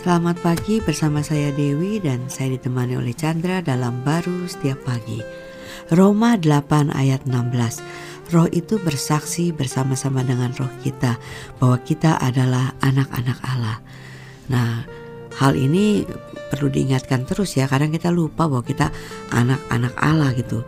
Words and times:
Selamat 0.00 0.40
pagi 0.40 0.80
bersama 0.80 1.20
saya 1.20 1.52
Dewi 1.52 2.00
dan 2.00 2.24
saya 2.32 2.56
ditemani 2.56 2.96
oleh 2.96 3.12
Chandra 3.12 3.60
dalam 3.60 4.00
baru 4.00 4.48
setiap 4.48 4.80
pagi. 4.88 5.20
Roma 5.92 6.40
8 6.40 6.88
ayat 6.88 7.28
16. 7.28 8.32
Roh 8.32 8.48
itu 8.48 8.80
bersaksi 8.80 9.52
bersama-sama 9.52 10.24
dengan 10.24 10.56
roh 10.56 10.72
kita 10.80 11.20
bahwa 11.60 11.84
kita 11.84 12.16
adalah 12.16 12.72
anak-anak 12.80 13.44
Allah. 13.44 13.76
Nah, 14.48 14.88
hal 15.36 15.52
ini 15.52 16.08
perlu 16.48 16.72
diingatkan 16.72 17.28
terus 17.28 17.60
ya. 17.60 17.68
Kadang 17.68 17.92
kita 17.92 18.08
lupa 18.08 18.48
bahwa 18.48 18.64
kita 18.64 18.88
anak-anak 19.36 19.92
Allah 20.00 20.32
gitu. 20.32 20.64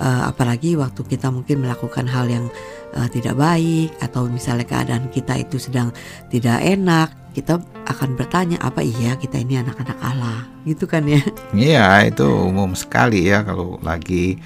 Uh, 0.00 0.32
apalagi 0.32 0.74
waktu 0.74 1.04
kita 1.04 1.28
mungkin 1.28 1.62
melakukan 1.62 2.08
hal 2.08 2.26
yang 2.26 2.48
uh, 2.96 3.08
tidak 3.12 3.36
baik 3.38 3.92
atau 4.00 4.26
misalnya 4.26 4.66
keadaan 4.66 5.06
kita 5.12 5.38
itu 5.38 5.60
sedang 5.60 5.92
tidak 6.32 6.58
enak, 6.64 7.12
kita 7.36 7.60
akan 7.86 8.16
bertanya 8.16 8.58
apa 8.60 8.80
iya 8.84 9.14
kita 9.16 9.40
ini 9.40 9.60
anak-anak 9.60 9.98
Allah? 10.02 10.48
Gitu 10.64 10.84
kan 10.88 11.04
ya? 11.06 11.22
Iya 11.52 12.08
itu 12.08 12.24
umum 12.24 12.72
sekali 12.74 13.30
ya 13.30 13.44
kalau 13.44 13.78
lagi 13.84 14.40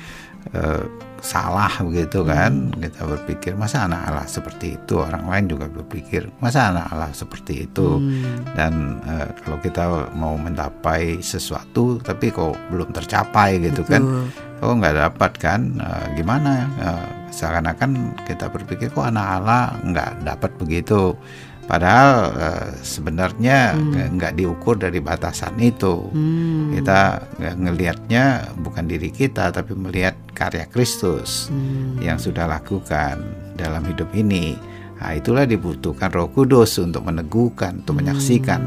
uh, 0.52 0.84
salah 1.26 1.74
begitu 1.82 2.22
kan 2.22 2.70
hmm. 2.70 2.86
kita 2.86 3.02
berpikir 3.02 3.52
masa 3.58 3.90
anak 3.90 4.06
Allah 4.06 4.26
seperti 4.30 4.78
itu 4.78 5.02
orang 5.02 5.26
lain 5.26 5.44
juga 5.50 5.66
berpikir 5.66 6.30
masa 6.38 6.70
anak 6.70 6.86
Allah 6.94 7.10
seperti 7.10 7.66
itu 7.66 7.98
hmm. 7.98 8.54
dan 8.54 9.02
uh, 9.02 9.26
kalau 9.42 9.58
kita 9.58 9.82
mau 10.14 10.38
mencapai 10.38 11.18
sesuatu 11.18 11.98
tapi 11.98 12.30
kok 12.30 12.54
belum 12.70 12.94
tercapai 12.94 13.58
gitu 13.58 13.82
kan, 13.82 14.06
Betul. 14.06 14.22
kan 14.30 14.62
kok 14.62 14.74
nggak 14.78 14.96
dapat 14.96 15.32
kan 15.42 15.60
uh, 15.82 16.06
gimana 16.14 16.70
uh, 16.78 17.06
seakan-akan 17.34 18.14
kita 18.22 18.46
berpikir 18.46 18.94
kok 18.94 19.10
anak 19.10 19.42
Allah 19.42 19.74
nggak 19.82 20.10
dapat 20.22 20.50
begitu 20.62 21.18
Padahal 21.66 22.30
uh, 22.30 22.70
sebenarnya 22.78 23.74
hmm. 23.74 24.14
nggak 24.14 24.38
diukur 24.38 24.78
dari 24.78 25.02
batasan 25.02 25.58
itu. 25.58 25.98
Hmm. 26.14 26.70
Kita 26.78 27.18
ngelihatnya 27.58 28.54
bukan 28.62 28.86
diri 28.86 29.10
kita, 29.10 29.50
tapi 29.50 29.74
melihat 29.74 30.14
karya 30.36 30.68
Kristus 30.68 31.48
hmm. 31.48 32.04
yang 32.04 32.20
sudah 32.20 32.44
lakukan 32.44 33.16
dalam 33.56 33.80
hidup 33.88 34.12
ini. 34.12 34.60
Nah, 35.00 35.16
itulah 35.16 35.48
dibutuhkan 35.48 36.12
Roh 36.12 36.28
Kudus 36.28 36.76
untuk 36.76 37.08
meneguhkan, 37.08 37.80
untuk 37.80 37.96
hmm. 37.96 38.00
menyaksikan, 38.04 38.60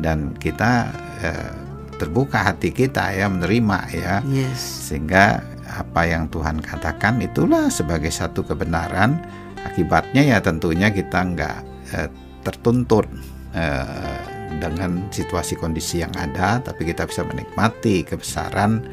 dan 0.00 0.32
kita 0.40 0.88
uh, 1.20 1.52
terbuka 2.00 2.48
hati 2.48 2.72
kita 2.72 3.12
ya 3.12 3.28
menerima 3.28 3.78
ya, 3.92 4.14
yes. 4.24 4.88
sehingga 4.88 5.44
apa 5.68 6.04
yang 6.04 6.28
Tuhan 6.32 6.60
katakan 6.64 7.20
itulah 7.20 7.68
sebagai 7.68 8.12
satu 8.12 8.44
kebenaran. 8.44 9.20
Akibatnya 9.62 10.26
ya 10.26 10.38
tentunya 10.42 10.90
kita 10.92 11.22
nggak 11.22 11.58
uh, 11.96 12.08
tertuntut 12.44 13.06
uh, 13.54 14.18
dengan 14.60 15.08
situasi 15.08 15.56
kondisi 15.56 16.04
yang 16.04 16.12
ada, 16.12 16.60
tapi 16.60 16.84
kita 16.84 17.08
bisa 17.08 17.24
menikmati 17.24 18.04
kebesaran 18.04 18.84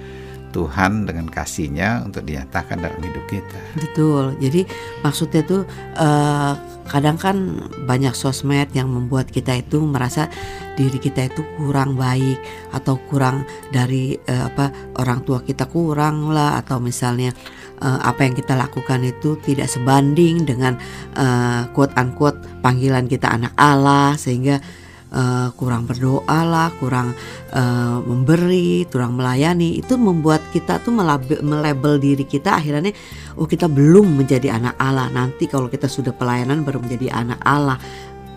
Tuhan 0.49 1.05
dengan 1.05 1.29
kasihnya 1.29 2.03
untuk 2.05 2.25
dinyatakan 2.25 2.81
dalam 2.81 2.99
hidup 2.99 3.25
kita. 3.29 3.59
Betul. 3.77 4.37
Jadi 4.41 4.65
maksudnya 5.05 5.41
tuh 5.45 5.63
uh, 5.97 6.53
kadang 6.89 7.21
kan 7.21 7.37
banyak 7.85 8.17
sosmed 8.17 8.73
yang 8.73 8.89
membuat 8.89 9.29
kita 9.29 9.61
itu 9.61 9.77
merasa 9.85 10.25
diri 10.73 10.97
kita 10.97 11.29
itu 11.29 11.45
kurang 11.55 11.93
baik 11.93 12.41
atau 12.73 12.97
kurang 13.07 13.45
dari 13.69 14.17
uh, 14.17 14.49
apa 14.49 14.73
orang 14.97 15.21
tua 15.21 15.45
kita 15.45 15.69
kurang 15.69 16.33
lah 16.33 16.57
atau 16.57 16.81
misalnya 16.81 17.29
uh, 17.79 17.99
apa 18.01 18.25
yang 18.25 18.33
kita 18.33 18.57
lakukan 18.57 19.05
itu 19.05 19.37
tidak 19.45 19.69
sebanding 19.69 20.43
dengan 20.49 20.75
uh, 21.13 21.69
quote 21.77 21.93
unquote 21.93 22.41
panggilan 22.65 23.05
kita 23.05 23.29
anak 23.29 23.53
Allah 23.55 24.17
sehingga 24.17 24.57
uh, 25.13 25.49
kurang 25.57 25.85
berdoa 25.89 26.39
lah, 26.45 26.69
kurang 26.77 27.13
uh, 27.53 27.99
memberi, 28.03 28.85
kurang 28.89 29.17
melayani. 29.17 29.77
Itu 29.77 29.97
membuat 29.97 30.41
kita 30.53 30.81
tuh 30.81 30.93
melabel, 30.93 31.41
melabel 31.41 31.97
diri 31.97 32.25
kita. 32.25 32.57
Akhirnya 32.57 32.93
oh 33.37 33.49
kita 33.49 33.69
belum 33.69 34.19
menjadi 34.19 34.53
anak 34.55 34.75
Allah. 34.77 35.09
Nanti 35.09 35.45
kalau 35.49 35.69
kita 35.69 35.89
sudah 35.89 36.13
pelayanan 36.13 36.65
baru 36.65 36.81
menjadi 36.81 37.13
anak 37.13 37.39
Allah. 37.45 37.77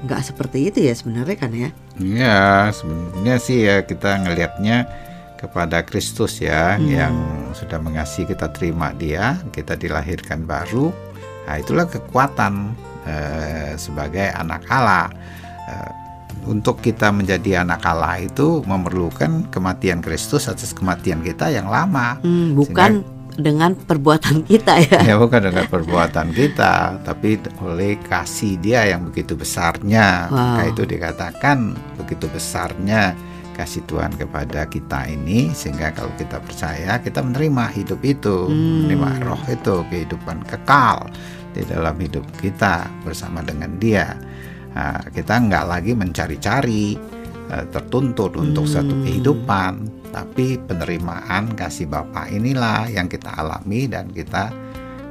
Nggak 0.03 0.35
seperti 0.35 0.59
itu 0.67 0.79
ya 0.83 0.95
sebenarnya 0.99 1.37
kan 1.39 1.51
ya? 1.55 1.71
Iya 2.03 2.75
sebenarnya 2.75 3.37
sih 3.39 3.59
ya 3.71 3.87
kita 3.87 4.19
ngelihatnya 4.27 4.91
kepada 5.39 5.83
Kristus 5.83 6.39
ya 6.39 6.79
hmm. 6.79 6.87
yang 6.87 7.15
sudah 7.51 7.83
mengasihi 7.83 8.31
kita 8.31 8.51
terima 8.55 8.95
dia 8.95 9.39
kita 9.55 9.79
dilahirkan 9.79 10.43
baru. 10.43 10.91
Nah 11.47 11.55
itulah 11.59 11.87
kekuatan 11.91 12.75
eh, 13.07 13.75
sebagai 13.79 14.31
anak 14.35 14.63
Allah. 14.71 15.11
Eh, 15.71 16.02
untuk 16.47 16.83
kita 16.83 17.15
menjadi 17.15 17.63
anak 17.63 17.87
Allah 17.87 18.19
itu 18.19 18.67
memerlukan 18.67 19.47
kematian 19.51 20.03
Kristus 20.03 20.51
atas 20.51 20.75
kematian 20.75 21.23
kita 21.23 21.51
yang 21.55 21.71
lama 21.71 22.19
hmm, 22.23 22.59
bukan 22.59 23.03
Sehingga, 23.03 23.21
dengan 23.39 23.73
perbuatan 23.73 24.45
kita 24.45 24.75
ya. 24.83 25.01
Ya 25.13 25.17
bukan 25.17 25.41
dengan 25.41 25.65
perbuatan 25.65 26.37
kita, 26.37 27.01
tapi 27.01 27.41
oleh 27.65 27.97
kasih 28.05 28.61
Dia 28.61 28.85
yang 28.93 29.09
begitu 29.09 29.33
besarnya. 29.33 30.29
Wow. 30.29 30.37
Maka 30.37 30.63
itu 30.69 30.83
dikatakan 30.85 31.59
begitu 31.97 32.29
besarnya 32.29 33.17
kasih 33.53 33.85
Tuhan 33.85 34.17
kepada 34.17 34.65
kita 34.65 35.13
ini 35.13 35.53
sehingga 35.53 35.93
kalau 35.93 36.09
kita 36.17 36.41
percaya 36.41 36.97
kita 37.05 37.21
menerima 37.21 37.69
hidup 37.77 38.01
itu 38.01 38.49
hmm. 38.49 38.89
menerima 38.89 39.11
roh 39.29 39.43
itu 39.45 39.85
kehidupan 39.93 40.41
kekal 40.49 41.05
di 41.53 41.61
dalam 41.69 41.93
hidup 42.01 42.25
kita 42.41 42.89
bersama 43.05 43.45
dengan 43.45 43.77
dia 43.77 44.17
nah, 44.73 45.01
kita 45.13 45.35
nggak 45.39 45.65
lagi 45.69 45.93
mencari-cari 45.95 46.97
uh, 47.53 47.65
tertuntut 47.71 48.37
hmm. 48.37 48.45
untuk 48.51 48.67
satu 48.69 48.93
hmm. 48.93 49.03
kehidupan 49.07 49.73
tapi 50.13 50.61
penerimaan 50.61 51.57
kasih 51.57 51.89
Bapa 51.89 52.29
inilah 52.29 52.89
yang 52.93 53.09
kita 53.09 53.33
alami 53.33 53.89
dan 53.89 54.13
kita 54.13 54.53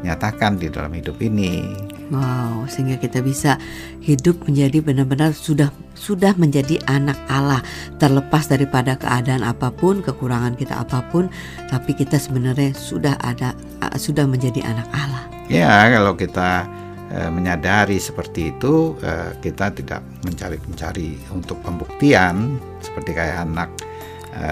nyatakan 0.02 0.58
di 0.58 0.70
dalam 0.70 0.94
hidup 0.94 1.18
ini 1.22 1.90
Wow, 2.12 2.68
sehingga 2.68 3.00
kita 3.00 3.24
bisa 3.24 3.56
hidup 4.04 4.44
menjadi 4.44 4.84
benar-benar 4.84 5.32
sudah 5.32 5.72
sudah 5.96 6.36
menjadi 6.36 6.76
anak 6.92 7.16
Allah, 7.32 7.64
terlepas 8.04 8.52
daripada 8.52 9.00
keadaan 9.00 9.48
apa 9.48 9.72
pun, 9.72 10.04
kekurangan 10.04 10.60
kita 10.60 10.84
apa 10.84 11.08
pun, 11.08 11.32
tapi 11.72 11.96
kita 11.96 12.20
sebenarnya 12.20 12.76
sudah 12.76 13.16
ada 13.24 13.56
sudah 13.96 14.28
menjadi 14.28 14.60
anak 14.60 14.92
Allah. 14.92 15.24
Ya, 15.48 15.88
kalau 15.88 16.20
kita 16.20 16.68
menyadari 17.12 18.00
seperti 18.00 18.56
itu, 18.56 18.96
e, 19.04 19.36
kita 19.44 19.76
tidak 19.76 20.00
mencari-mencari 20.24 21.20
untuk 21.36 21.60
pembuktian 21.60 22.56
seperti 22.80 23.12
kayak 23.12 23.44
anak 23.44 23.70
e, 24.32 24.46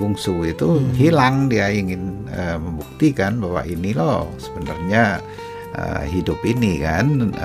bungsu 0.00 0.48
itu 0.48 0.80
hmm. 0.80 0.96
hilang 0.96 1.52
dia 1.52 1.68
ingin 1.68 2.24
membuktikan 2.60 3.40
bahwa 3.40 3.64
ini 3.68 3.92
loh 3.96 4.28
sebenarnya 4.36 5.20
hidup 6.08 6.40
ini 6.40 6.80
kan 6.80 7.36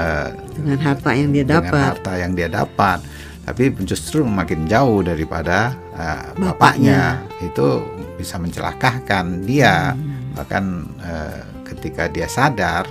dengan 0.55 0.79
harta 0.79 1.11
yang 1.11 1.35
dia 1.35 1.43
dapat 1.43 1.67
dengan 1.67 1.87
harta 1.91 2.13
yang 2.15 2.31
dia 2.31 2.47
dapat 2.47 2.99
tapi 3.41 3.73
justru 3.83 4.21
makin 4.21 4.69
jauh 4.69 5.01
daripada 5.01 5.73
uh, 5.97 6.31
bapaknya. 6.37 7.17
bapaknya 7.25 7.41
itu 7.41 7.67
bisa 8.15 8.37
mencelakakan 8.37 9.41
dia 9.43 9.97
hmm. 9.97 10.37
bahkan 10.37 10.85
uh, 11.01 11.41
ketika 11.65 12.05
dia 12.05 12.29
sadar 12.29 12.85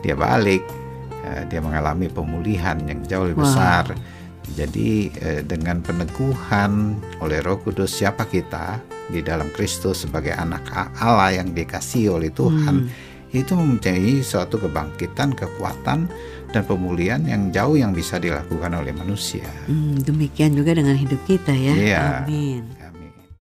dia 0.00 0.14
balik 0.14 0.62
uh, 1.28 1.42
dia 1.44 1.60
mengalami 1.60 2.08
pemulihan 2.08 2.80
yang 2.88 3.04
jauh 3.04 3.28
lebih 3.28 3.44
wow. 3.44 3.44
besar 3.44 3.84
jadi 4.56 5.12
uh, 5.20 5.42
dengan 5.44 5.84
peneguhan 5.84 6.96
oleh 7.20 7.44
Roh 7.44 7.60
Kudus 7.60 8.00
siapa 8.00 8.24
kita 8.24 8.80
di 9.12 9.20
dalam 9.20 9.52
Kristus 9.52 10.08
sebagai 10.08 10.32
anak 10.32 10.72
Allah 10.96 11.36
yang 11.36 11.52
dikasih 11.52 12.16
oleh 12.16 12.32
Tuhan 12.32 12.88
hmm 12.88 13.16
itu 13.32 13.52
mempunyai 13.52 14.24
suatu 14.24 14.56
kebangkitan, 14.56 15.36
kekuatan, 15.36 16.08
dan 16.48 16.62
pemulihan 16.64 17.20
yang 17.28 17.52
jauh 17.52 17.76
yang 17.76 17.92
bisa 17.92 18.16
dilakukan 18.16 18.72
oleh 18.72 18.96
manusia. 18.96 19.44
Hmm, 19.68 20.00
demikian 20.00 20.56
juga 20.56 20.72
dengan 20.72 20.96
hidup 20.96 21.20
kita 21.28 21.52
ya. 21.52 21.74
Yeah. 21.76 22.24
Amin. 22.24 22.64